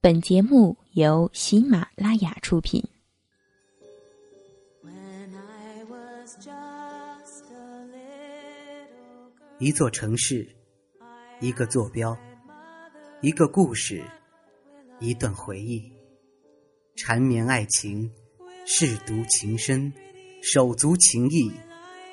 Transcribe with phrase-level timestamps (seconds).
[0.00, 2.84] 本节目由喜马拉雅出品。
[9.58, 10.46] 一座城市，
[11.40, 12.16] 一个坐标，
[13.20, 14.04] 一个故事，
[15.00, 15.90] 一段回忆，
[16.94, 18.08] 缠绵爱情，
[18.64, 19.92] 舐犊情深，
[20.40, 21.50] 手足情谊，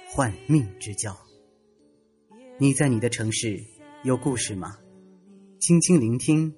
[0.10, 1.16] 换命之交。
[2.58, 3.62] 你在你的城市
[4.04, 4.80] 有故事吗？
[5.60, 6.56] 轻轻聆听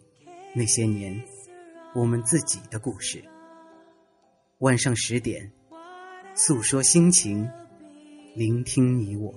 [0.57, 1.21] 那些年
[1.93, 3.21] 我们自己的故事。
[4.59, 5.51] 晚上十点，
[6.33, 7.45] 诉说心情，
[8.35, 9.33] 聆听你我。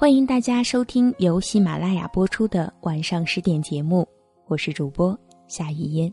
[0.00, 4.08] 欢迎大家收听由喜马拉雅播出的晚上十点节目，
[4.46, 5.14] 我是主播
[5.46, 6.10] 夏雨嫣。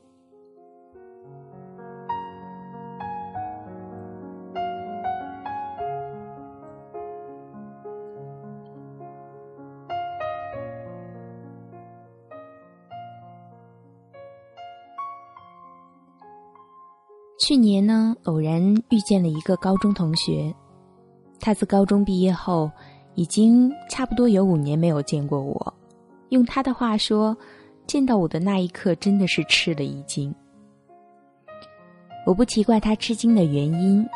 [17.40, 20.54] 去年呢，偶然遇见了一个高中同学，
[21.40, 22.70] 他自高中毕业后。
[23.18, 25.74] 已经差不多有五年没有见过我，
[26.30, 27.36] 用他的话说，
[27.88, 30.34] 见到我的那一刻真的是吃了一惊。
[32.28, 34.08] 我不奇怪他吃惊的原因，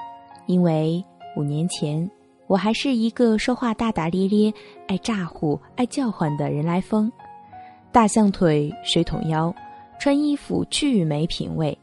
[0.45, 1.03] 因为
[1.35, 2.07] 五年前
[2.45, 4.53] 我还是一个说话大大咧咧、
[4.87, 7.11] 爱咋呼、爱叫唤的人来疯，
[7.91, 9.51] 大象腿、水桶腰，
[9.99, 11.75] 穿衣服巨没品味，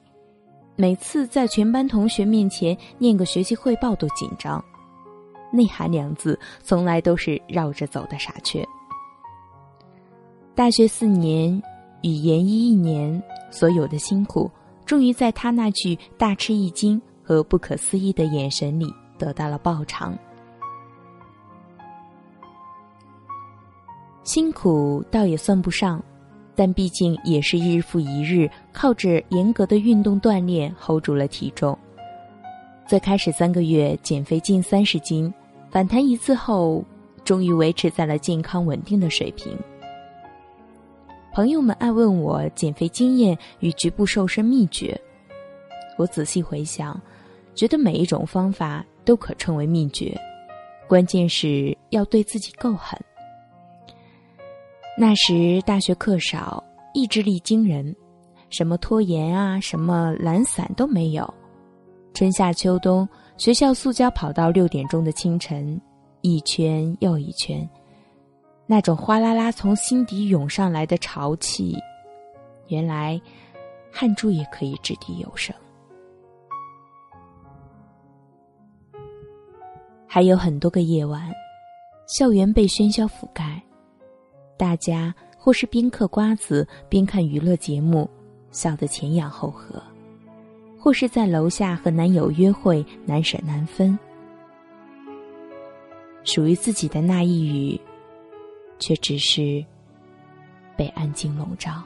[0.77, 4.65] 每次在全班同学面前念个学习汇报都紧张。
[5.51, 8.67] 内涵两字从来都是绕着走的傻缺。
[10.55, 11.63] 大学四年，
[12.03, 14.51] 语言一一年，所有的辛苦，
[14.85, 20.19] 终于在他那句大吃一惊和不可思议的眼神里得到了报偿。
[24.25, 26.03] 辛苦倒也算不上，
[26.55, 31.79] 但毕竟也是日复一日靠着严格的运动锻炼 hold 住了体重。
[32.89, 35.31] 最开始三个月减肥近三十斤，
[35.71, 36.83] 反弹一次后，
[37.23, 39.55] 终于维持在了健康稳定的水平。
[41.35, 44.99] 朋友们爱问我减肥经验与局部瘦身秘诀，
[45.99, 46.99] 我仔细回想，
[47.55, 50.19] 觉得每一种方法都可称为秘诀，
[50.89, 52.99] 关键是要对自己够狠。
[54.97, 57.95] 那时大学课少，意志力惊人，
[58.49, 61.35] 什么拖延啊，什么懒散都没有。
[62.15, 65.81] 春夏秋冬，学校塑胶跑道六点钟的清晨，
[66.21, 67.69] 一圈又一圈，
[68.67, 71.77] 那种哗啦啦从心底涌上来的潮气，
[72.67, 73.21] 原来
[73.93, 75.55] 汗珠也可以掷地有声。
[80.07, 81.31] 还有很多个夜晚，
[82.09, 83.63] 校园被喧嚣覆盖，
[84.57, 88.11] 大家或是边嗑瓜子边看娱乐节目，
[88.51, 89.81] 笑得前仰后合。
[90.89, 93.99] 或是在楼下和男友约会，难舍难分。
[96.25, 97.81] 属于自己的那一隅，
[98.79, 99.63] 却只是
[100.79, 101.83] 被安静笼罩。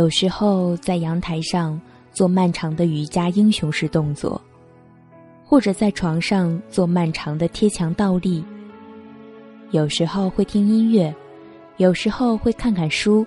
[0.00, 1.78] 有时候在阳台上
[2.10, 4.40] 做漫长的瑜伽英雄式动作，
[5.44, 8.42] 或者在床上做漫长的贴墙倒立。
[9.72, 11.14] 有时候会听音乐，
[11.76, 13.26] 有时候会看看书，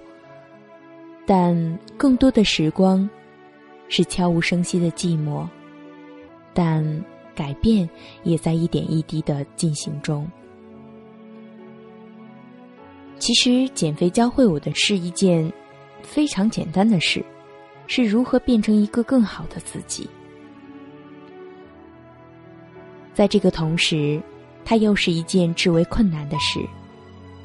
[1.28, 3.08] 但更多的时光
[3.88, 5.48] 是悄无声息的寂寞。
[6.56, 6.84] 但
[7.36, 7.88] 改变
[8.24, 10.28] 也在一点一滴的进行中。
[13.20, 15.54] 其实减肥教会我的是一件。
[16.04, 17.26] 非常简单的事，
[17.88, 20.08] 是如何变成一个更好的自己。
[23.16, 24.22] 在这个同时，
[24.64, 26.60] 它又是一件至为困难的事，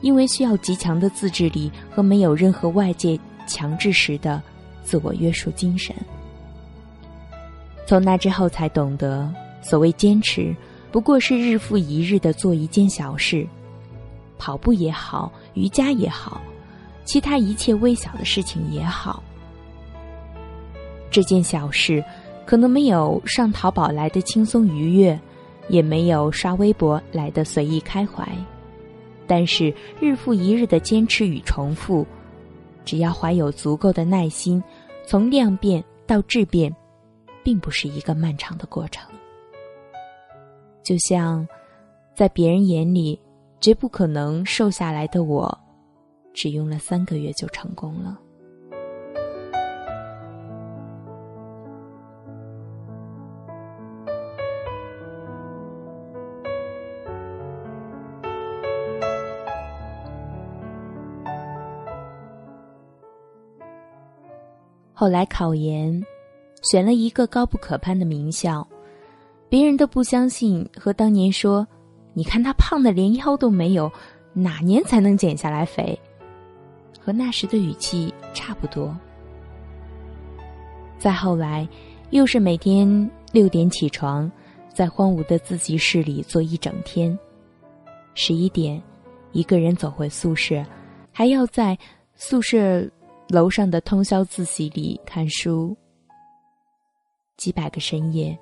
[0.01, 4.43] 因为需要极强的自制力和没有任何外界强制时的
[4.83, 5.95] 自我约束精神。
[7.87, 9.33] 从那之后才懂得，
[9.63, 10.55] 所谓坚持，
[10.91, 13.47] 不过是日复一日的做一件小事，
[14.39, 16.41] 跑步也好，瑜伽也好，
[17.09, 19.23] 其他一切微小的事情也好，
[21.11, 22.05] 这件小事
[22.45, 25.19] 可能没有上淘宝来的轻松愉悦，
[25.71, 28.31] 也没有刷微博来的随意开怀，
[29.27, 32.07] 但是日复一日的坚持与重复，
[32.85, 34.63] 只要怀有足够的耐心，
[35.07, 36.71] 从量变到质变，
[37.43, 39.11] 并不是一个漫长的过程。
[40.83, 41.49] 就像，
[42.15, 43.19] 在别人眼里。
[43.61, 45.59] 绝不可能瘦下来的我，
[46.41, 48.17] 只用了三个月就成功了。
[64.95, 66.01] 后来考研，
[66.63, 68.65] 选了一个高不可攀的名校，
[69.49, 71.67] 别人都不相信，和当年说。
[72.15, 73.91] 你看他胖的连腰都没有，
[74.33, 76.01] 哪年才能减下来肥？
[77.09, 78.95] 和那时的语气差不多。
[80.99, 81.67] 再后来，
[82.11, 84.31] 又是每天六点起床，
[84.75, 87.19] 在荒芜的自习室里坐一整天，
[88.13, 88.83] 十一点，
[89.33, 90.63] 一个人走回宿舍，
[91.11, 91.79] 还要在
[92.15, 92.87] 宿舍
[93.31, 95.75] 楼上的通宵自习里看书。
[97.39, 98.39] 几百个深夜，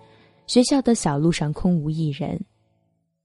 [0.49, 2.45] 学校的小路上空无一人。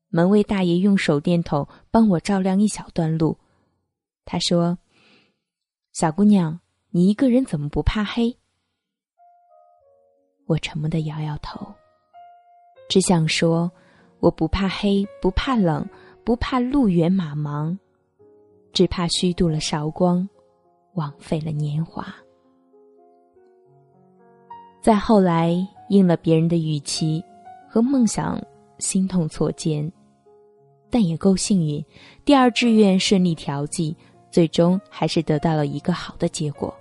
[0.09, 3.35] 门卫大爷用手电筒帮我照亮一小段路，
[4.23, 4.77] 他说
[5.93, 6.57] ：“小姑娘，
[6.89, 8.37] 你一个人怎么不怕黑？”
[10.47, 11.67] 我沉默的摇摇头，
[12.89, 13.69] 只想说
[14.19, 15.87] ：“我不怕黑，不怕冷，
[16.23, 17.77] 不怕路远马忙，
[18.71, 20.27] 只怕虚度了韶光，
[20.93, 22.07] 枉费了年华。”
[24.81, 25.55] 再后来，
[25.89, 27.23] 应了别人的预期，
[27.69, 28.41] 和梦想
[28.79, 29.91] 心痛错肩。
[30.89, 31.85] 但也够幸运，
[32.25, 33.95] 第二志愿顺利调剂，
[34.31, 36.73] 最终还是得到了一个好的结果。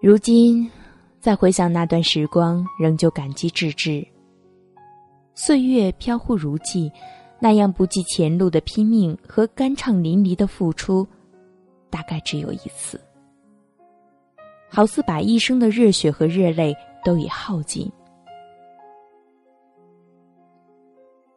[0.00, 0.70] 如今，
[1.20, 4.06] 再回想那段时光，仍旧感激至至。
[5.34, 6.90] 岁月飘忽如寄，
[7.38, 11.06] 那样不计前路的拼命和酣畅淋漓的付出，
[11.90, 13.00] 大概只有一次。
[14.70, 16.74] 好似把一生的热血和热泪
[17.04, 17.90] 都已耗尽。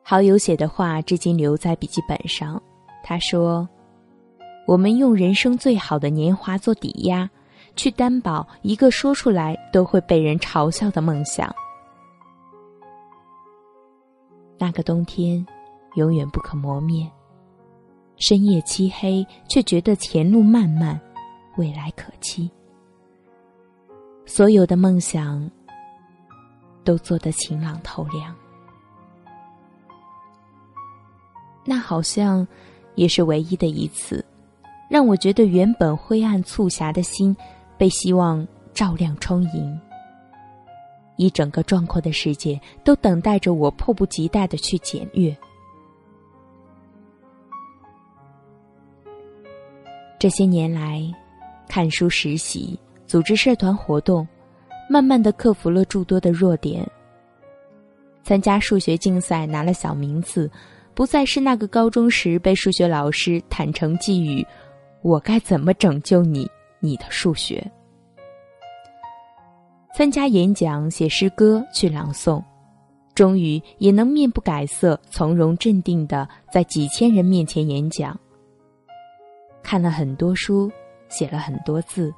[0.01, 2.62] 好友写的话至今留在笔记本上。
[3.03, 3.67] 他说
[4.65, 7.29] ：“我们用人生最好的年华做抵押，
[7.75, 11.53] 去担保一个说出来都会被人嘲笑的梦想。
[14.57, 15.45] 那个冬天，
[15.95, 17.05] 永远不可磨灭。
[18.15, 20.97] 深夜漆黑，却觉得前路漫漫，
[21.57, 22.49] 未来可期。
[24.25, 25.51] 所有的梦想，
[26.85, 28.33] 都做得晴朗透亮。”
[31.65, 32.47] 那好像，
[32.95, 34.24] 也是唯一的一次，
[34.90, 37.36] 让我觉得原本灰暗促狭的心，
[37.78, 39.80] 被希望照亮充盈。
[41.16, 45.36] 一整个壮阔的世界都等待着我，迫不及待的去检阅。
[50.18, 51.04] 这些年来，
[51.68, 54.28] 看书、实习、组织社团活动，
[54.90, 56.90] 慢慢的克服了诸多的弱点。
[58.24, 60.50] 参加数学竞赛拿了小名次。
[60.95, 64.45] 不再是那个高中时被数学老师坦诚寄语
[65.01, 66.50] ：“我该怎么拯救你？
[66.80, 67.66] 你的数学。”
[69.95, 72.44] 参加演讲、写诗歌、去朗诵，
[73.16, 78.19] 终于也能面不改色、从容镇定的在几千人面前演讲。
[79.62, 80.71] 看了很多书，
[81.09, 82.14] 写了很多字，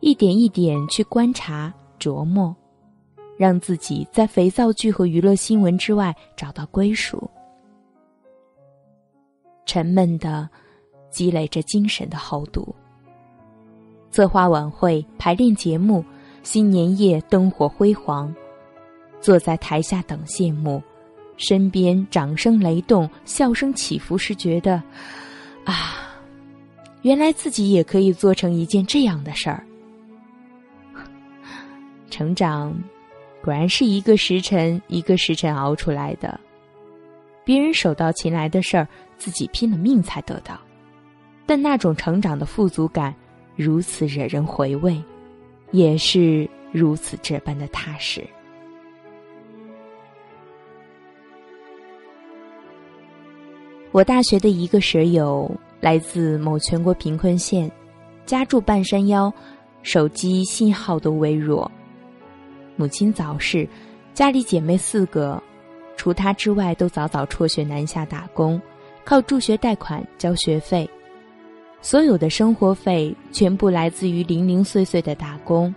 [0.00, 2.54] 一点一点去观察、琢磨，
[3.36, 7.30] 让自己在肥皂剧和娱乐新闻之外找到归属。
[9.64, 10.48] 沉闷的，
[11.10, 12.74] 积累着精神的厚度。
[14.10, 16.04] 策划晚会、排练节目、
[16.42, 18.34] 新年夜灯火辉煌，
[19.20, 20.82] 坐在台下等谢幕，
[21.38, 24.82] 身边掌声雷动、笑声起伏时，觉得
[25.64, 26.14] 啊，
[27.00, 29.64] 原来自己也可以做成一件这样的事儿。
[32.10, 32.74] 成长，
[33.42, 36.38] 果然是一个时辰一个时辰熬出来的。
[37.44, 38.86] 别人手到擒来的事儿。
[39.22, 40.58] 自己拼了命才得到，
[41.46, 43.14] 但那种成长的富足感，
[43.54, 45.00] 如此惹人回味，
[45.70, 48.26] 也是如此这般的踏实。
[53.92, 55.48] 我大学的一个舍友
[55.80, 57.70] 来自某全国贫困县，
[58.26, 59.32] 家住半山腰，
[59.84, 61.70] 手机信号都微弱。
[62.74, 63.68] 母亲早逝，
[64.14, 65.40] 家里姐妹四个，
[65.96, 68.60] 除她之外都早早辍学南下打工。
[69.04, 70.88] 靠助学贷款交学费，
[71.80, 75.74] 所有的生活费全部来自于零零碎碎的打工。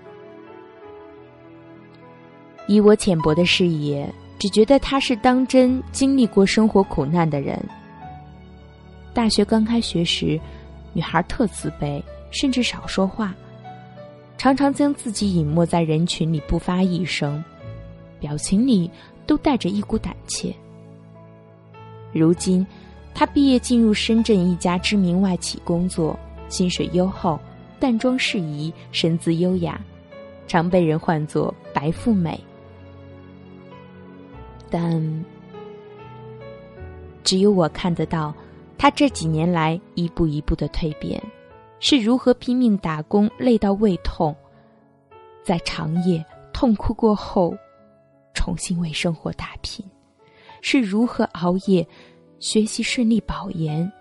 [2.67, 4.07] 以我浅薄的视野，
[4.39, 7.59] 只觉得他是当真经历过生活苦难的人。
[9.13, 10.39] 大学刚开学时，
[10.93, 12.01] 女孩特自卑，
[12.31, 13.35] 甚至少说话，
[14.37, 17.43] 常常将自己隐没在人群里不发一声，
[18.19, 18.89] 表情里
[19.25, 20.53] 都带着一股胆怯。
[22.11, 22.65] 如今，
[23.15, 26.19] 她毕业进入深圳一家知名外企工作，
[26.49, 27.39] 薪水优厚，
[27.79, 29.79] 淡妆适宜，身姿优雅，
[30.47, 32.37] 常被人唤作“白富美”。
[34.69, 35.25] 但
[37.23, 38.35] 只有我看得到，
[38.77, 41.23] 他这几年来一步一步的蜕变，
[41.79, 44.35] 是如何拼命打工，累到胃痛，
[45.41, 47.55] 在长夜痛哭过后，
[48.33, 49.85] 重新为生活打拼，
[50.61, 51.87] 是如何熬夜
[52.39, 53.91] 学习顺利保研，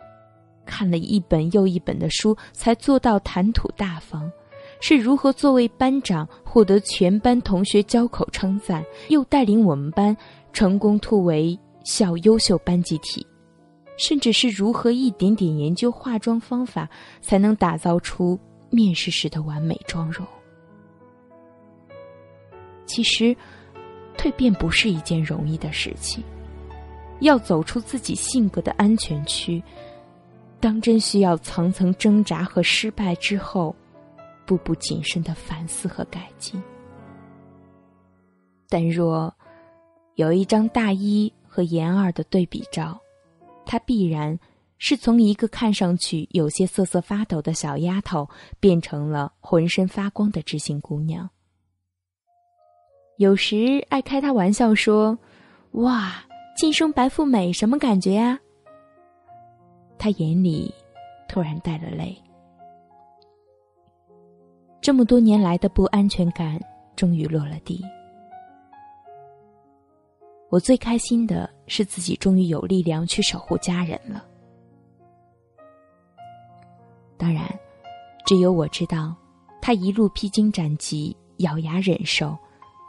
[0.67, 4.31] 看了一本又一本的书才做到谈吐大方。
[4.81, 10.15] 是如何作为班长获得全班同学交口称赞，又带领我们班
[10.53, 13.27] 成功突围校优秀班集体，
[13.97, 16.89] 甚至是如何一点点研究化妆方法，
[17.23, 18.39] 才能打造出
[18.69, 20.27] 面试时的完美妆容。
[22.85, 23.35] 其实，
[24.19, 26.23] 蜕变不是一件容易的事情，
[27.25, 29.63] 要走出自己性格的安全区，
[30.61, 33.75] 当真需要层层挣扎和失败之后。
[34.47, 36.63] 步步谨慎的反思和改进，
[38.69, 39.35] 但若
[40.17, 43.01] 有一张大一和研二的对比照，
[43.65, 44.39] 她必然
[44.77, 48.29] 是从一个看上去有些瑟瑟发抖的小丫头，
[48.61, 51.31] 变成了浑身发光的知性姑娘。
[53.17, 55.19] 有时爱开她玩笑说
[55.73, 56.23] ：“哇，
[56.55, 58.39] 晋升白富美什么感觉呀？”
[59.99, 60.73] 他眼里
[61.29, 62.17] 突然带了泪。
[64.81, 66.61] 这么多年来的不安全感
[66.95, 67.83] 终于落了地。
[70.51, 74.25] 我最开心的是自己终于有力量去守护家人了。
[77.17, 77.49] 当然，
[78.27, 79.17] 只有我知道，
[79.61, 82.37] 他一路披荆斩棘，咬牙忍受，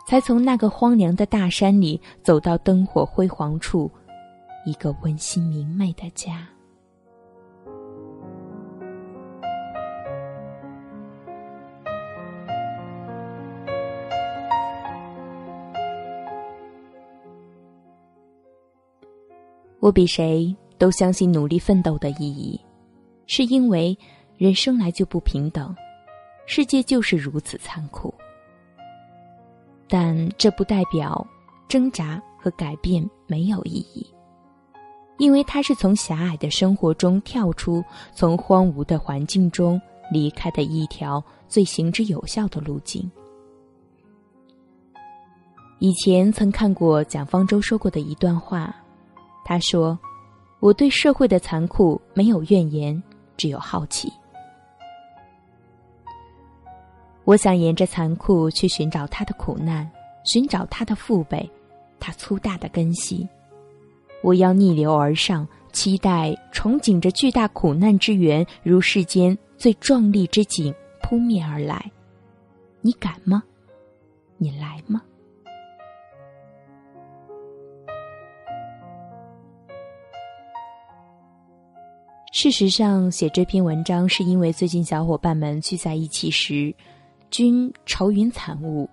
[0.08, 3.90] 才从那个荒凉的大山里走到灯火辉煌处，
[4.64, 6.48] 一个温馨明媚的家。
[19.80, 22.60] 我比谁都相信努力奋斗的意义，
[23.28, 23.98] 是因为
[24.38, 25.76] 人生来就不平等，
[26.48, 28.14] 世界就是如此残酷。
[29.88, 31.26] 但这不代表
[31.68, 34.06] 挣扎和改变没有意义，
[35.18, 43.10] 因为它是从狭隘的生活中跳出，从荒芜的环境中离开的一条最行之有效的路径。
[45.80, 48.76] 以前曾看过蒋方舟说过的一段话。
[49.48, 49.96] 他说
[50.60, 53.04] ：“我对社会的残酷没有怨言，
[53.38, 54.12] 只有好奇。
[57.26, 59.90] 我想沿着残酷去寻找他的苦难，
[60.24, 61.50] 寻找他的父辈，
[62.00, 63.28] 他粗大的根系。
[64.22, 71.92] 我要逆流而上，期待憧憬着巨大苦难之源，如世间最壮丽之景扑面而来。
[72.82, 73.42] 你敢吗？
[74.38, 75.02] 你来吗？”
[82.32, 86.76] 事实上，写这篇文章是因为最近小伙伴们聚在一起时，
[87.30, 88.90] 均愁云惨雾。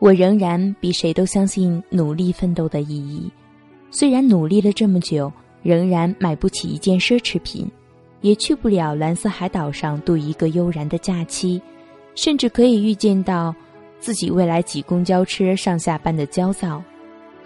[0.00, 3.30] 我仍然比谁都相信努力奋斗的意义。
[3.90, 5.32] 虽然努力了这么久，
[5.62, 7.70] 仍然买不起一件奢侈品，
[8.20, 11.60] 也去不了蓝色海岛上度一个悠然的假期，
[12.14, 13.54] 甚至可以预见到
[13.98, 16.82] 自己未来挤公交车上下班的焦躁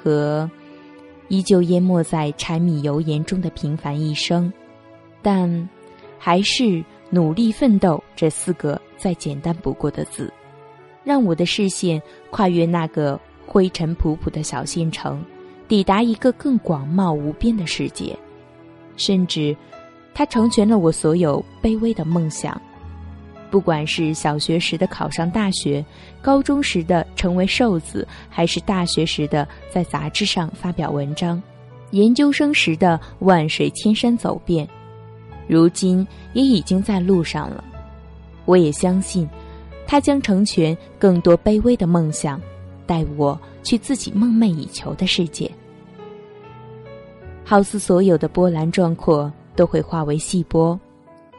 [0.02, 0.50] 和。
[1.31, 4.50] 依旧淹没在柴米油盐中的平凡一生，
[5.21, 5.69] 但
[6.19, 10.33] 还是努力奋斗这四个再简单不过的字，
[11.05, 12.00] 让我的视线
[12.31, 15.25] 跨越那个灰尘仆仆的小县城，
[15.67, 18.17] 抵达一个更广袤无边的世界。
[18.97, 19.57] 甚至，
[20.12, 22.61] 它成全了我所有卑微的梦想。
[23.50, 25.83] 不管是小学时的考上大学，
[26.21, 31.43] 高中时的成为瘦子，还是大学时的在杂志上发表文章，
[31.93, 34.69] 研究生时的万水千山走遍，
[35.49, 37.64] 如今也已经在路上了。
[38.45, 39.28] 我也相信，
[39.87, 42.40] 他将成全更多卑微的梦想，
[42.87, 45.50] 带我去自己梦寐以求的世界。
[47.45, 50.78] 好似所有的波澜壮阔都会化为细波，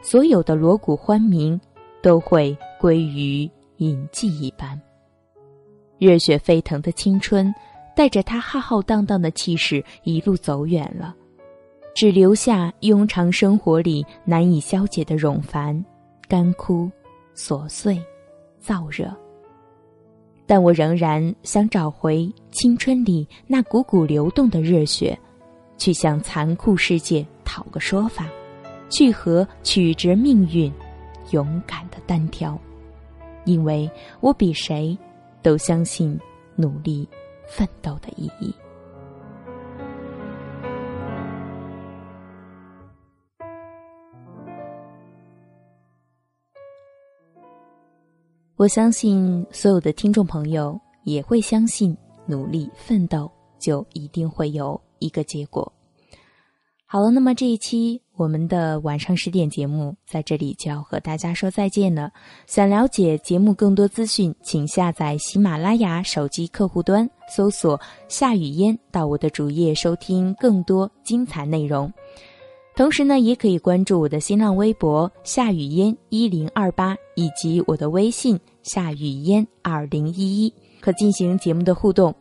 [0.02, 1.60] 所有的锣鼓欢鸣
[2.02, 4.80] 都会归于隐迹一般。
[5.98, 7.54] 热血沸腾的青春，
[7.94, 11.14] 带着他浩浩荡荡的气势一路走远了，
[11.94, 15.84] 只留下庸常生活里难以消解的冗繁、
[16.28, 16.90] 干枯、
[17.34, 18.02] 琐碎、
[18.64, 19.14] 燥热。
[20.46, 25.18] 但我仍然想找回青春里那股股流动的热血。
[25.78, 28.28] 去向残酷世界讨个说法，
[28.90, 30.70] 去和曲折命运
[31.30, 32.60] 勇敢的单挑，
[33.46, 34.94] 因为我比谁
[35.40, 36.20] 都相信
[36.54, 37.08] 努力
[37.48, 38.54] 奋斗的意义。
[48.60, 54.78] 我相信所有的听众朋友也会相信，努力奋斗就一定会有。
[54.98, 55.72] 一个结果。
[56.84, 62.12] 好了，那么这一期我们的晚上十点节目在这里就要和大家说再见了。
[62.46, 71.90] 想了解节目更多资讯，请下载喜马拉雅手机客户端，搜索“夏雨嫣”，到我的主页收听更多精彩内容。
[72.80, 82.14] 同时呢，也可以关注我的新浪微博“夏雨嫣一零二八”以及我的微信“夏雨嫣二零一一”，可进行节目的互动。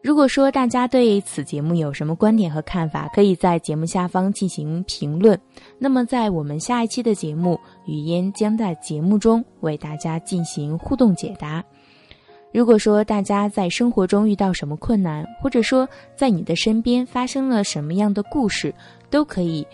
[0.00, 5.36] 如果说大家对此节目有什么观点和看法，可以在节目下方进行评论。
[5.76, 11.64] 那么，在我们下一期的节目，语嫣将在节目中为大家进行互动解答。
[12.52, 18.74] 如果说大家在生活中遇到什么困难，或者说在你的身边发生了什么样的故事，
[19.08, 19.64] 都可以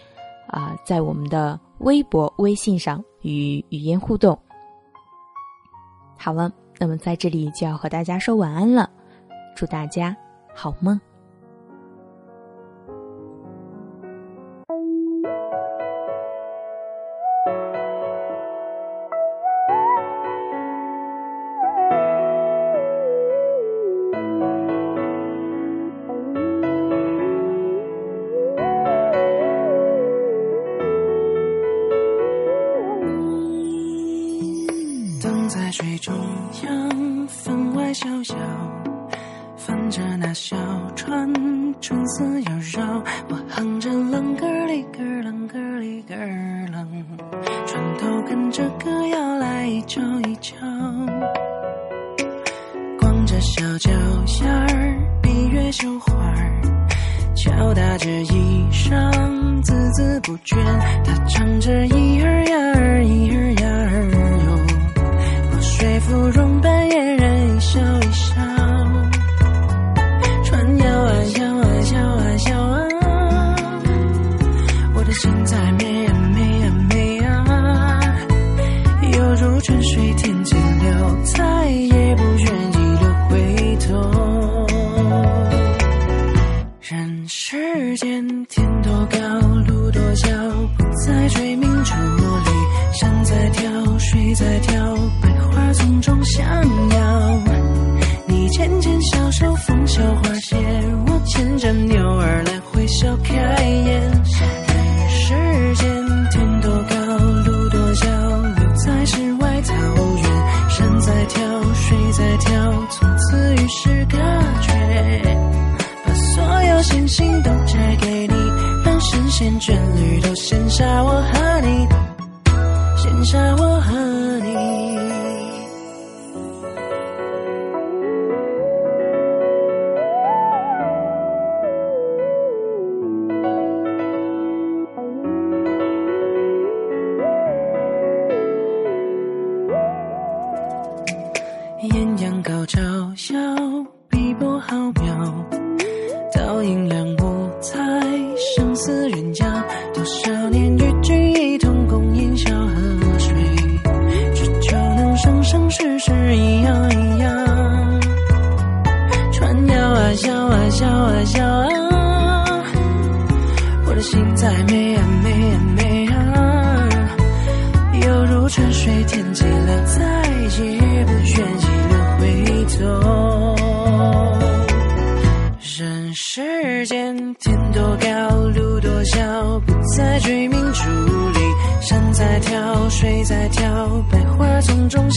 [0.48, 4.38] 啊，在我们的微博、微信上与语音互动。
[6.18, 8.88] 好了，那么在这里就要和大家说晚安了。
[9.54, 10.16] 祝大家
[10.54, 11.00] 好梦。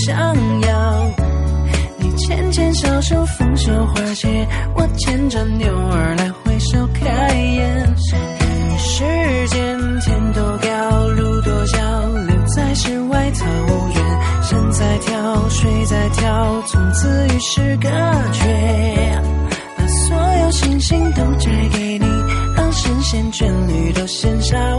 [0.10, 0.18] 想
[0.62, 1.06] 要，
[1.98, 9.04] 你牵牵小手，风袖花鞋，我牵着牛儿来回，手开眼，看世
[9.50, 11.80] 间，天多高路多焦，
[12.28, 13.46] 留在世外桃
[13.94, 14.04] 源，
[14.42, 17.88] 山在跳，水在跳，从此与世隔
[18.32, 19.22] 绝，
[19.78, 22.06] 把所有星星都摘给你，
[22.56, 24.79] 让神仙眷侣都羡煞我。